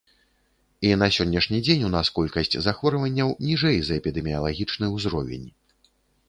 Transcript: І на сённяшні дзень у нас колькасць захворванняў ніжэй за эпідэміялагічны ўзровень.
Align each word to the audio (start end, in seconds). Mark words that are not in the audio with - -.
І 0.87 0.89
на 1.01 1.09
сённяшні 1.17 1.59
дзень 1.67 1.83
у 1.89 1.91
нас 1.95 2.11
колькасць 2.15 2.55
захворванняў 2.69 3.29
ніжэй 3.49 3.77
за 3.91 3.95
эпідэміялагічны 3.99 4.91
ўзровень. 4.95 5.47